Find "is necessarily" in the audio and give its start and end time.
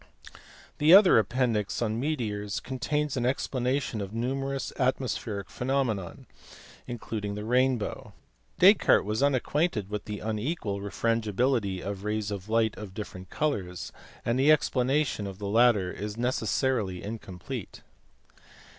15.91-17.03